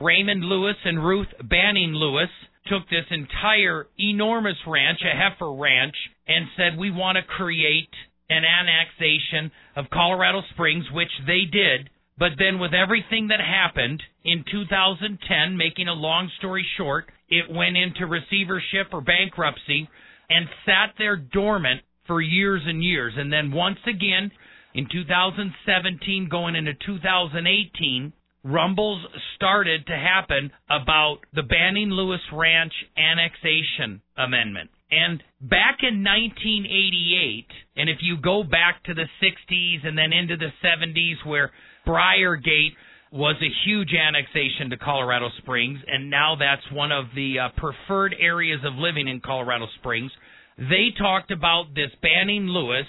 [0.00, 2.30] Raymond Lewis and Ruth Banning Lewis
[2.66, 5.94] took this entire enormous ranch, a heifer ranch,
[6.26, 7.94] and said, We want to create
[8.30, 11.90] an annexation of Colorado Springs, which they did.
[12.18, 17.76] But then, with everything that happened in 2010, making a long story short, it went
[17.76, 19.88] into receivership or bankruptcy
[20.30, 23.14] and sat there dormant for years and years.
[23.16, 24.30] And then, once again,
[24.74, 28.12] in 2017, going into 2018,
[28.44, 29.02] rumbles
[29.36, 34.70] started to happen about the Banning Lewis Ranch annexation amendment.
[34.90, 40.36] And back in 1988, and if you go back to the 60s and then into
[40.36, 41.50] the 70s, where
[41.86, 42.76] Briargate
[43.10, 48.14] was a huge annexation to Colorado Springs, and now that's one of the uh, preferred
[48.20, 50.12] areas of living in Colorado Springs.
[50.58, 52.86] They talked about this Banning Lewis,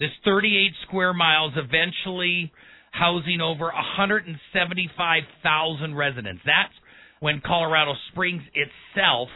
[0.00, 2.50] this 38 square miles, eventually
[2.98, 6.42] housing over 175,000 residents.
[6.44, 6.74] That's
[7.20, 9.28] when Colorado Springs itself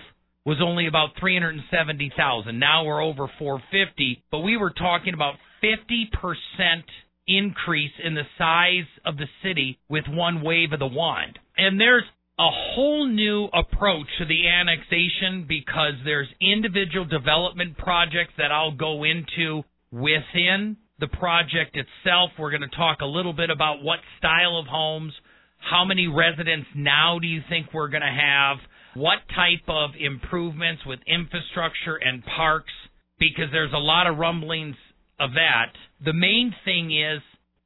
[0.46, 2.58] was only about 370,000.
[2.58, 6.82] Now we're over 450, but we were talking about 50%
[7.26, 11.38] increase in the size of the city with one wave of the wand.
[11.56, 12.04] And there's
[12.38, 19.04] a whole new approach to the annexation because there's individual development projects that I'll go
[19.04, 22.30] into within the project itself.
[22.38, 25.12] We're going to talk a little bit about what style of homes,
[25.58, 28.58] how many residents now do you think we're going to have,
[28.94, 32.72] what type of improvements with infrastructure and parks,
[33.18, 34.76] because there's a lot of rumblings
[35.18, 35.72] of that.
[36.04, 37.20] The main thing is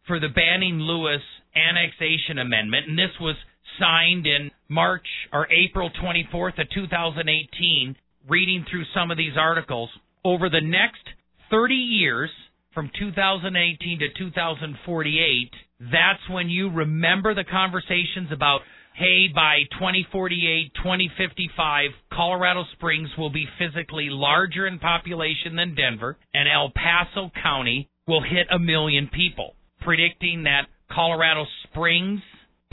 [0.07, 1.23] for the Banning Lewis
[1.55, 3.37] annexation amendment, and this was
[3.79, 7.97] signed in March or April 24th of 2018,
[8.29, 9.91] reading through some of these articles,
[10.25, 11.03] over the next
[11.51, 12.31] 30 years,
[12.75, 15.51] from 2018 to 2048,
[15.93, 18.61] that's when you remember the conversations about,
[18.95, 26.49] hey, by 2048, 2055, Colorado Springs will be physically larger in population than Denver, and
[26.49, 32.21] El Paso County will hit a million people, predicting that Colorado Springs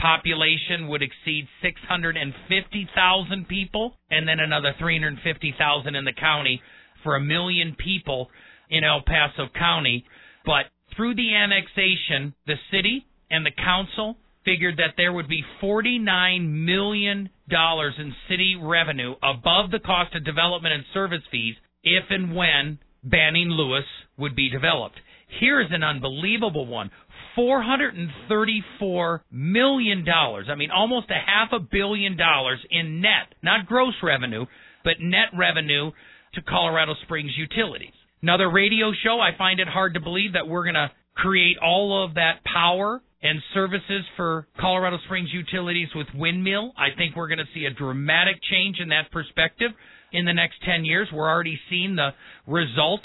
[0.00, 6.60] population would exceed 650,000 people and then another 350,000 in the county
[7.04, 8.28] for a million people
[8.72, 10.04] in El Paso County.
[10.44, 16.64] But through the annexation, the city and the council figured that there would be $49
[16.64, 21.54] million in city revenue above the cost of development and service fees
[21.84, 23.84] if and when Banning Lewis
[24.18, 24.98] would be developed.
[25.40, 26.90] Here's an unbelievable one.
[27.36, 30.04] $434 million.
[30.08, 34.46] I mean, almost a half a billion dollars in net, not gross revenue,
[34.84, 35.92] but net revenue
[36.34, 37.94] to Colorado Springs utilities.
[38.22, 42.04] Another radio show, I find it hard to believe that we're going to create all
[42.04, 46.72] of that power and services for Colorado Springs utilities with windmill.
[46.76, 49.72] I think we're going to see a dramatic change in that perspective
[50.12, 51.08] in the next 10 years.
[51.12, 52.10] We're already seeing the
[52.46, 53.00] result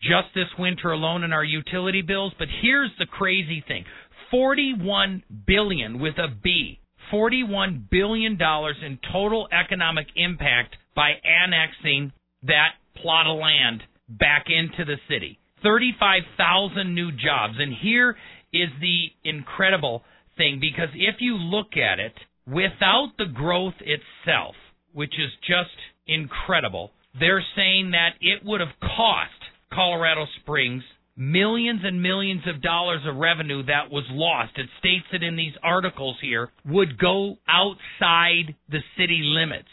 [0.00, 2.32] just this winter alone in our utility bills.
[2.38, 3.84] But here's the crazy thing
[4.30, 6.80] 41 billion with a B.
[7.12, 14.96] $41 billion in total economic impact by annexing that plot of land back into the
[15.08, 15.38] city.
[15.62, 17.54] 35,000 new jobs.
[17.58, 18.16] And here
[18.52, 20.02] is the incredible
[20.36, 22.14] thing because if you look at it,
[22.46, 24.54] without the growth itself,
[24.92, 29.32] which is just incredible, they're saying that it would have cost
[29.72, 30.82] Colorado Springs
[31.16, 34.52] millions and millions of dollars of revenue that was lost.
[34.56, 39.68] It states it in these articles here would go outside the city limits.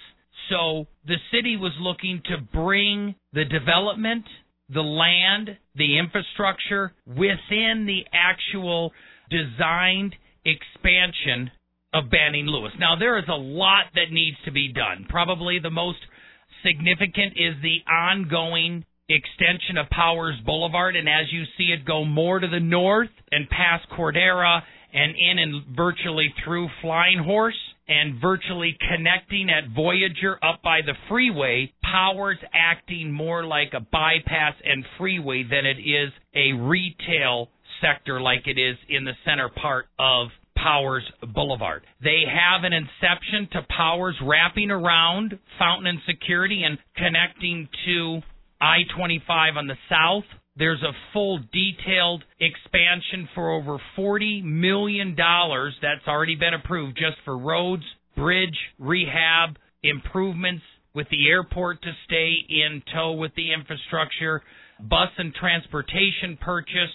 [0.53, 4.25] So the city was looking to bring the development,
[4.69, 8.91] the land, the infrastructure within the actual
[9.31, 11.49] designed expansion
[11.93, 12.71] of Banning Lewis.
[12.79, 15.07] Now, there is a lot that needs to be done.
[15.09, 15.99] Probably the most
[16.63, 22.39] significant is the ongoing extension of Powers Boulevard, and as you see it go more
[22.39, 24.61] to the north and past Cordera
[24.93, 30.93] and in and virtually through Flying Horse and virtually connecting at Voyager up by the
[31.09, 37.49] freeway, Powers acting more like a bypass and freeway than it is a retail
[37.81, 41.83] sector like it is in the center part of Powers Boulevard.
[42.01, 48.21] They have an inception to Powers wrapping around Fountain and Security and connecting to
[48.61, 50.23] I 25 on the south.
[50.55, 57.37] There's a full detailed expansion for over $40 million that's already been approved just for
[57.37, 57.83] roads,
[58.15, 60.63] bridge, rehab, improvements
[60.93, 64.43] with the airport to stay in tow with the infrastructure,
[64.79, 66.91] bus and transportation purchase,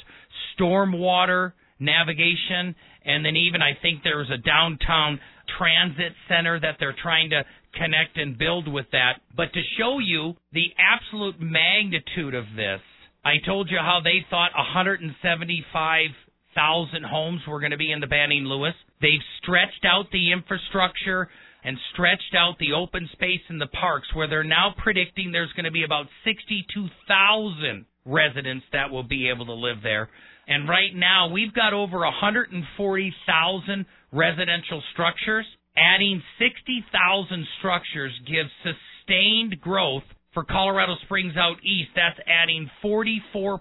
[0.58, 5.18] stormwater navigation, and then even I think there's a downtown
[5.58, 7.42] transit center that they're trying to
[7.74, 9.20] connect and build with that.
[9.36, 12.80] But to show you the absolute magnitude of this,
[13.28, 18.44] I told you how they thought 175,000 homes were going to be in the Banning
[18.44, 18.72] Lewis.
[19.02, 21.28] They've stretched out the infrastructure
[21.62, 25.66] and stretched out the open space in the parks where they're now predicting there's going
[25.66, 30.08] to be about 62,000 residents that will be able to live there.
[30.46, 35.44] And right now, we've got over 140,000 residential structures.
[35.76, 41.90] Adding 60,000 structures gives sustained growth for Colorado Springs out east.
[41.96, 43.58] That's adding 44%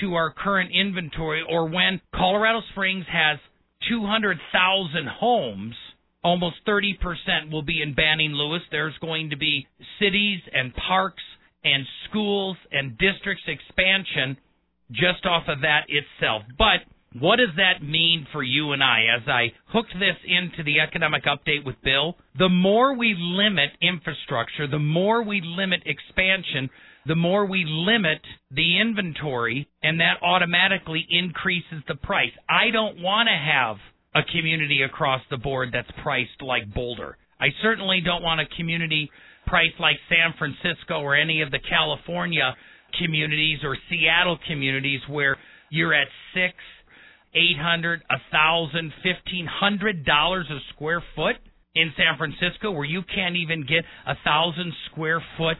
[0.00, 1.42] to our current inventory.
[1.48, 3.38] Or when Colorado Springs has
[3.88, 5.74] 200,000 homes,
[6.22, 8.62] almost 30% will be in Banning Lewis.
[8.70, 9.66] There's going to be
[9.98, 11.22] cities and parks
[11.64, 14.36] and schools and districts expansion
[14.90, 16.42] just off of that itself.
[16.58, 16.82] But
[17.18, 21.24] what does that mean for you and I as I hooked this into the economic
[21.24, 22.16] update with Bill?
[22.38, 26.70] The more we limit infrastructure, the more we limit expansion,
[27.06, 28.20] the more we limit
[28.52, 32.32] the inventory, and that automatically increases the price.
[32.48, 33.76] I don't want to have
[34.14, 37.16] a community across the board that's priced like Boulder.
[37.40, 39.10] I certainly don't want a community
[39.46, 42.54] priced like San Francisco or any of the California
[42.98, 45.36] communities or Seattle communities where
[45.70, 46.54] you're at six,
[47.34, 51.36] eight hundred, a thousand, fifteen hundred dollars a square foot
[51.74, 55.58] in San Francisco, where you can't even get a thousand square foot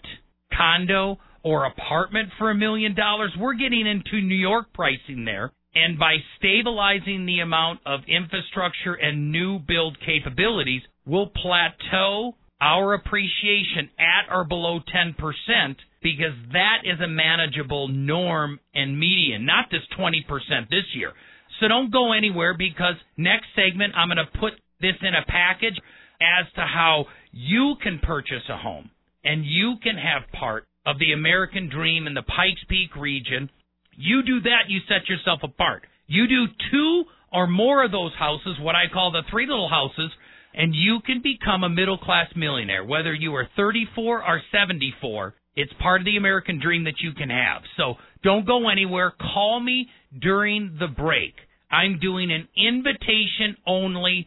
[0.56, 3.33] condo or apartment for a million dollars.
[3.38, 5.52] We're getting into New York pricing there.
[5.74, 13.88] And by stabilizing the amount of infrastructure and new build capabilities, we'll plateau our appreciation
[13.98, 20.24] at or below 10% because that is a manageable norm and median, not this 20%
[20.70, 21.12] this year.
[21.61, 25.79] So don't go anywhere because next segment I'm going to put this in a package
[26.20, 28.90] as to how you can purchase a home
[29.25, 33.51] and you can have part of the American dream in the Pikes Peak region.
[33.96, 35.83] You do that, you set yourself apart.
[36.07, 40.11] You do two or more of those houses, what I call the three little houses,
[40.55, 45.35] and you can become a middle class millionaire, whether you are 34 or 74.
[45.57, 47.62] It's part of the American dream that you can have.
[47.77, 49.12] So don't go anywhere.
[49.20, 51.35] Call me during the break.
[51.70, 54.26] I'm doing an invitation only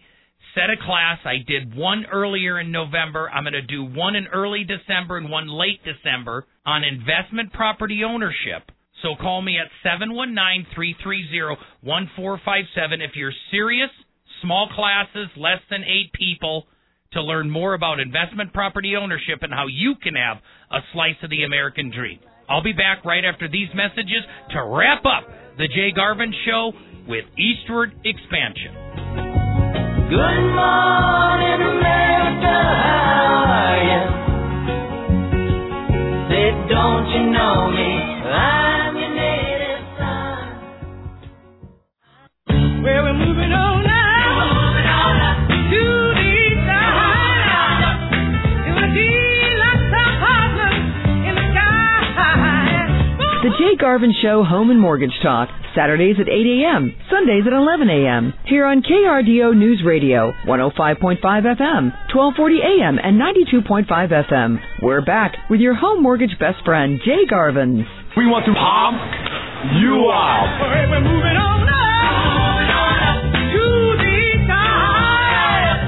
[0.56, 1.19] set of class.
[1.25, 3.29] I did one earlier in November.
[3.29, 8.01] I'm going to do one in early December and one late December on investment property
[8.06, 8.71] ownership.
[9.01, 13.89] So call me at 719 330 1457 if you're serious.
[14.41, 16.67] Small classes, less than eight people
[17.13, 20.38] to learn more about investment property ownership and how you can have
[20.71, 22.19] a slice of the American dream.
[22.49, 25.27] I'll be back right after these messages to wrap up
[25.58, 26.71] the Jay Garvin Show
[27.07, 28.73] with Eastward Expansion.
[30.09, 32.55] Good morning, America.
[32.83, 34.01] How are you?
[36.29, 37.89] Say, don't you know me?
[38.29, 40.43] I'm your native son.
[42.83, 43.92] Well, we're moving on
[53.73, 58.33] Jay Garvin Show Home and Mortgage Talk, Saturdays at 8 a.m., Sundays at 11 a.m.,
[58.45, 64.60] here on KRDO News Radio, 105.5 FM, 1240 a.m., and 92.5 FM.
[64.83, 67.85] We're back with your home mortgage best friend, Jay Garvin.
[68.15, 69.02] We want to pump
[69.81, 70.69] you up.
[70.69, 73.25] Hey, we're moving on now.
[73.25, 73.65] To
[73.98, 75.81] the east side.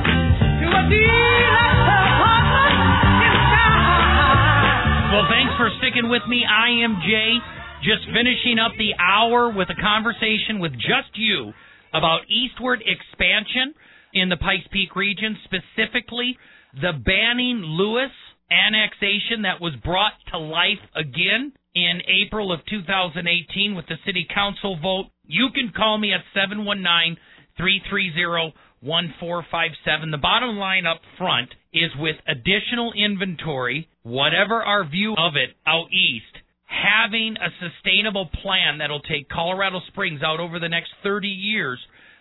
[0.58, 5.14] To a deluxe apartment in the sky.
[5.14, 6.42] Well, thanks for sticking with me.
[6.50, 7.38] I am Jay,
[7.86, 11.54] just finishing up the hour with a conversation with just you
[11.94, 13.74] about eastward expansion
[14.14, 16.38] in the Pikes Peak region, specifically
[16.74, 18.12] the Banning Lewis
[18.50, 24.78] annexation that was brought to life again in April of 2018 with the city council
[24.82, 25.06] vote.
[25.26, 27.18] You can call me at 719
[27.58, 30.12] 330 1457.
[30.12, 35.88] The bottom line up front is with additional inventory, whatever our view of it out
[35.92, 36.45] east,
[36.84, 41.80] having a sustainable plan that'll take Colorado Springs out over the next 30 years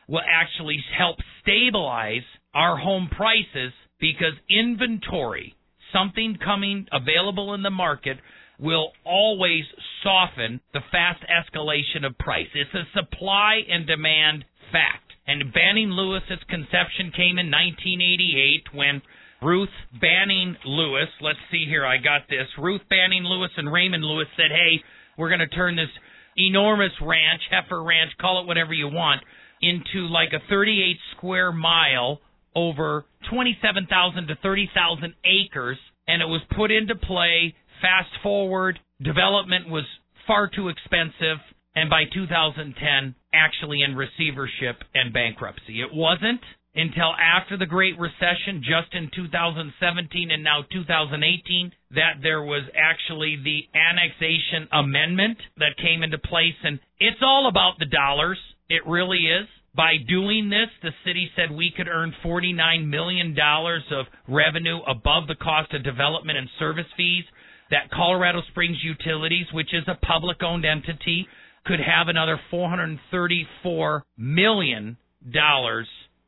[0.09, 2.23] will actually help stabilize
[2.55, 5.55] our home prices because inventory,
[5.93, 8.19] something coming available in the market,
[8.59, 9.65] will always
[10.03, 12.47] soften the fast escalation of price.
[12.55, 15.13] It's a supply and demand fact.
[15.27, 19.03] And Banning Lewis's conception came in 1988 when
[19.43, 19.69] Ruth
[20.01, 22.47] Banning Lewis, let's see here, I got this.
[22.59, 24.83] Ruth Banning Lewis and Raymond Lewis said, hey,
[25.19, 25.91] we're going to turn this
[26.37, 29.23] enormous ranch, heifer ranch, call it whatever you want,
[29.61, 32.21] into like a 38 square mile
[32.57, 37.55] over 27,000 to 30,000 acres, and it was put into play.
[37.81, 39.85] Fast forward, development was
[40.27, 41.39] far too expensive,
[41.75, 45.81] and by 2010, actually in receivership and bankruptcy.
[45.81, 46.41] It wasn't
[46.75, 53.39] until after the Great Recession, just in 2017 and now 2018, that there was actually
[53.43, 56.59] the annexation amendment that came into place.
[56.65, 58.39] And it's all about the dollars.
[58.69, 59.47] It really is.
[59.77, 65.35] By doing this, the city said we could earn $49 million of revenue above the
[65.35, 67.25] cost of development and service fees.
[67.71, 71.27] That Colorado Springs Utilities, which is a public owned entity,
[71.65, 74.97] could have another $434 million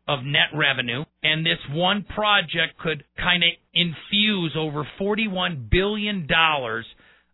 [0.09, 1.05] of net revenue.
[1.23, 6.27] And this one project could kind of infuse over $41 billion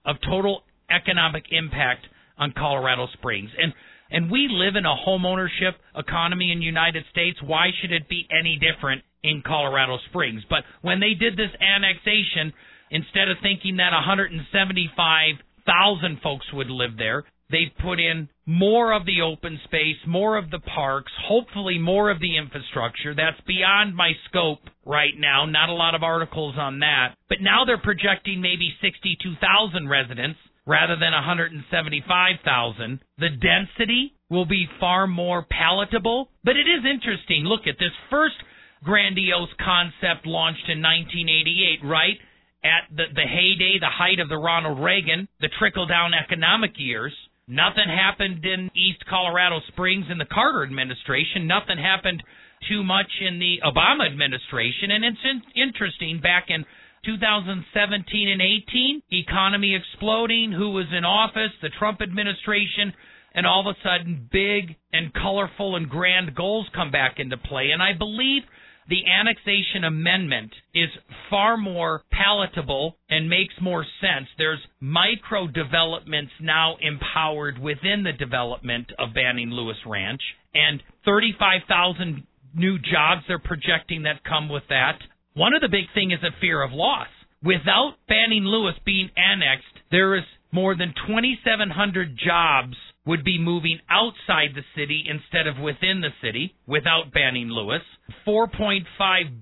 [0.05, 2.07] of total economic impact
[2.39, 3.51] on Colorado Springs.
[3.59, 3.73] And
[4.13, 7.39] and we live in a homeownership economy in the United States.
[7.43, 10.43] Why should it be any different in Colorado Springs?
[10.51, 12.53] But when they did this annexation,
[12.91, 19.21] instead of thinking that 175,000 folks would live there, they put in more of the
[19.23, 23.15] open space, more of the parks, hopefully more of the infrastructure.
[23.15, 25.47] That's beyond my scope right now.
[25.47, 27.15] Not a lot of articles on that.
[27.29, 33.01] But now they're projecting maybe 62,000 residents rather than 175,000.
[33.19, 37.45] The density will be far more palatable, but it is interesting.
[37.45, 38.37] Look at this first
[38.83, 42.19] grandiose concept launched in 1988, right?
[42.65, 47.13] At the, the heyday, the height of the Ronald Reagan, the trickle down economic years.
[47.53, 51.47] Nothing happened in East Colorado Springs in the Carter administration.
[51.47, 52.23] Nothing happened
[52.67, 54.91] too much in the Obama administration.
[54.91, 56.65] And it's in- interesting, back in
[57.05, 62.95] 2017 and 18, economy exploding, who was in office, the Trump administration,
[63.35, 67.71] and all of a sudden big and colorful and grand goals come back into play.
[67.73, 68.43] And I believe
[68.89, 70.89] the annexation amendment is
[71.31, 74.29] far more palatable and makes more sense.
[74.39, 80.23] There's micro developments now empowered within the development of Banning Lewis Ranch
[80.55, 84.99] and 35,000 new jobs they're projecting that come with that.
[85.35, 87.09] One of the big thing is a fear of loss.
[87.43, 94.51] Without Banning Lewis being annexed, there is more than 2,700 jobs would be moving outside
[94.55, 97.83] the city instead of within the city without Banning Lewis.
[98.27, 98.85] $4.5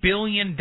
[0.01, 0.57] billion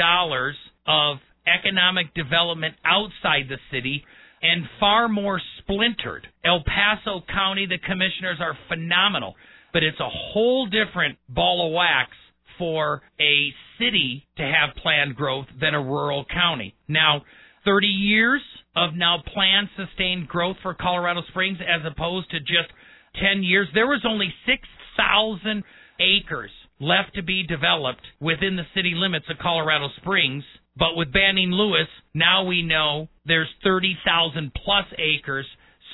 [0.85, 4.03] of economic development outside the city
[4.41, 6.27] and far more splintered.
[6.43, 9.35] El Paso County, the commissioners are phenomenal,
[9.73, 12.11] but it's a whole different ball of wax
[12.57, 16.75] for a city to have planned growth than a rural county.
[16.87, 17.23] Now,
[17.65, 18.41] 30 years
[18.75, 22.69] of now planned sustained growth for Colorado Springs as opposed to just
[23.15, 23.67] 10 years.
[23.73, 25.63] There was only 6,000
[25.99, 30.43] acres left to be developed within the city limits of Colorado Springs.
[30.77, 35.45] But with Banning Lewis, now we know there's 30,000 plus acres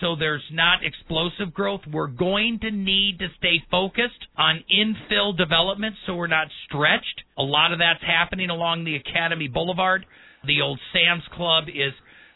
[0.02, 1.82] so there's not explosive growth.
[1.92, 7.24] We're going to need to stay focused on infill development so we're not stretched.
[7.38, 10.06] A lot of that's happening along the Academy Boulevard.
[10.46, 11.94] The old Sam's Club is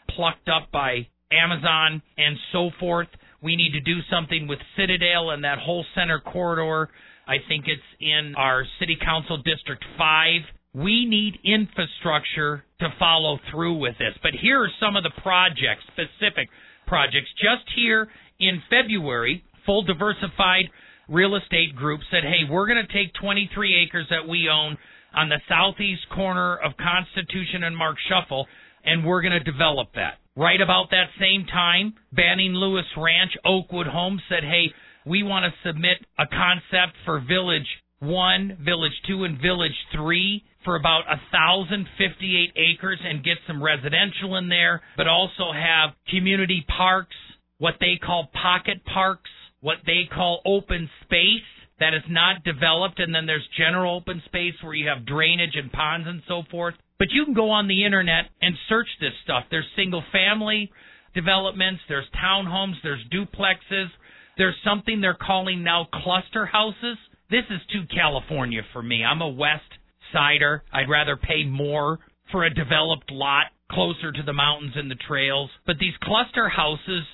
[0.08, 3.08] plucked up by Amazon and so forth.
[3.42, 6.90] We need to do something with Citadel and that whole center corridor.
[7.26, 10.40] I think it's in our City Council District 5.
[10.74, 14.14] We need infrastructure to follow through with this.
[14.22, 16.48] But here are some of the projects specific
[16.86, 17.28] projects.
[17.38, 20.66] Just here in February, Full Diversified
[21.08, 24.76] Real Estate Group said, hey, we're going to take 23 acres that we own
[25.14, 28.46] on the southeast corner of Constitution and Mark Shuffle,
[28.84, 30.18] and we're going to develop that.
[30.40, 34.72] Right about that same time, Banning Lewis Ranch, Oakwood Homes said, hey,
[35.04, 37.68] we want to submit a concept for Village
[37.98, 43.36] 1, Village 2, and Village 3 for about a thousand fifty eight acres and get
[43.46, 47.16] some residential in there, but also have community parks,
[47.58, 49.30] what they call pocket parks,
[49.60, 51.44] what they call open space
[51.80, 55.70] that is not developed, and then there's general open space where you have drainage and
[55.70, 56.74] ponds and so forth.
[57.00, 59.44] But you can go on the internet and search this stuff.
[59.50, 60.70] There's single family,
[61.14, 63.88] developments, there's townhomes, there's duplexes.
[64.36, 66.98] There's something they're calling now cluster houses.
[67.30, 69.02] This is too California for me.
[69.02, 69.72] I'm a West
[70.12, 70.62] Sider.
[70.72, 75.48] I'd rather pay more for a developed lot closer to the mountains and the trails.
[75.66, 77.04] But these cluster houses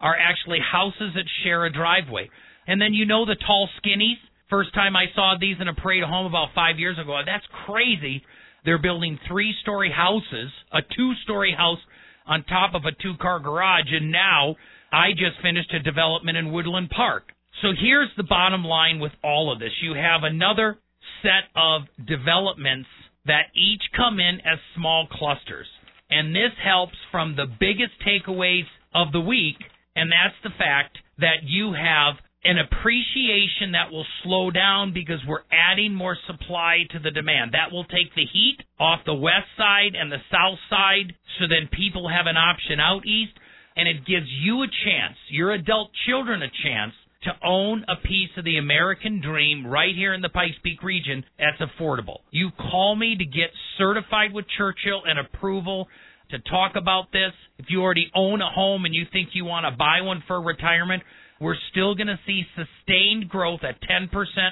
[0.00, 2.30] are actually houses that share a driveway.
[2.66, 4.16] And then you know the tall skinnies.
[4.48, 7.20] First time I saw these in a parade home about five years ago.
[7.26, 8.22] That's crazy.
[8.64, 11.78] They're building three story houses, a two story house
[12.26, 14.56] on top of a two car garage, and now
[14.92, 17.24] I just finished a development in Woodland Park.
[17.62, 19.72] So here's the bottom line with all of this.
[19.82, 20.78] You have another
[21.22, 22.88] set of developments
[23.26, 25.66] that each come in as small clusters.
[26.10, 29.56] And this helps from the biggest takeaways of the week,
[29.96, 35.48] and that's the fact that you have an appreciation that will slow down because we're
[35.50, 37.52] adding more supply to the demand.
[37.52, 41.68] That will take the heat off the west side and the south side so then
[41.72, 43.32] people have an option out east
[43.76, 46.92] and it gives you a chance, your adult children a chance
[47.24, 51.24] to own a piece of the American dream right here in the Pikes Peak region
[51.38, 52.18] that's affordable.
[52.30, 55.88] You call me to get certified with Churchill and approval
[56.30, 57.32] to talk about this.
[57.58, 60.40] If you already own a home and you think you want to buy one for
[60.40, 61.02] retirement,
[61.40, 64.08] we're still going to see sustained growth at 10%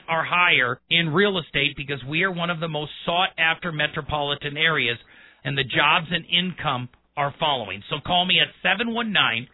[0.09, 4.57] or higher in real estate because we are one of the most sought after metropolitan
[4.57, 4.99] areas
[5.45, 7.83] and the jobs and income are following.
[7.91, 9.47] So call me at 719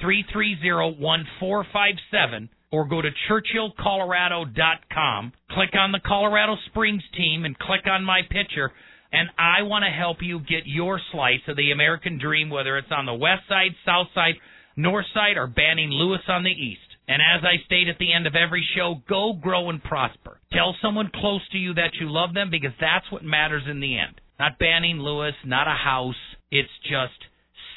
[0.00, 5.32] 330 1457 or go to churchillcolorado.com.
[5.50, 8.70] Click on the Colorado Springs team and click on my picture.
[9.12, 12.90] And I want to help you get your slice of the American dream, whether it's
[12.90, 14.34] on the west side, south side,
[14.76, 16.80] north side, or Banning Lewis on the east.
[17.08, 20.40] And as I state at the end of every show, go grow and prosper.
[20.52, 23.98] Tell someone close to you that you love them because that's what matters in the
[23.98, 24.20] end.
[24.38, 26.14] Not Banning Lewis, not a house.
[26.50, 27.14] It's just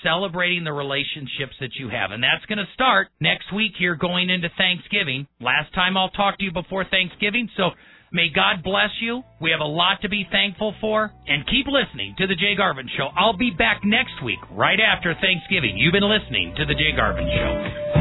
[0.04, 2.12] celebrating the relationships that you have.
[2.12, 5.28] And that's going to start next week here going into Thanksgiving.
[5.40, 7.50] Last time I'll talk to you before Thanksgiving.
[7.56, 7.72] So
[8.12, 9.24] may God bless you.
[9.42, 11.12] We have a lot to be thankful for.
[11.28, 13.10] And keep listening to The Jay Garvin Show.
[13.16, 15.78] I'll be back next week, right after Thanksgiving.
[15.78, 17.99] You've been listening to The Jay Garvin Show.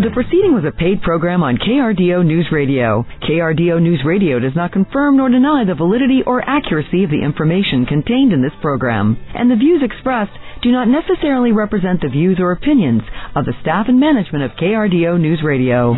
[0.00, 3.04] The proceeding was a paid program on KRDO News Radio.
[3.20, 7.84] KRDO News Radio does not confirm nor deny the validity or accuracy of the information
[7.84, 10.30] contained in this program, and the views expressed
[10.62, 13.02] do not necessarily represent the views or opinions
[13.34, 15.94] of the staff and management of KRDO News Radio.